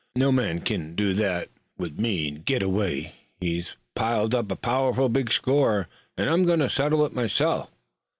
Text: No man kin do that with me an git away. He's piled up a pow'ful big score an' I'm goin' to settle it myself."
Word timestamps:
No 0.15 0.31
man 0.31 0.61
kin 0.61 0.95
do 0.95 1.13
that 1.13 1.49
with 1.77 1.99
me 1.99 2.27
an 2.29 2.41
git 2.41 2.63
away. 2.63 3.13
He's 3.39 3.75
piled 3.93 4.33
up 4.33 4.49
a 4.51 4.55
pow'ful 4.55 5.09
big 5.09 5.31
score 5.31 5.89
an' 6.17 6.27
I'm 6.27 6.43
goin' 6.43 6.57
to 6.57 6.71
settle 6.71 7.05
it 7.05 7.13
myself." 7.13 7.71